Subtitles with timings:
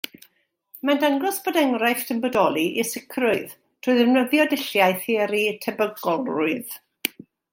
[0.89, 3.53] Mae'n dangos bod enghraifft yn bodoli, i sicrwydd,
[3.85, 6.75] trwy ddefnyddio dulliau theori tebygolrwydd.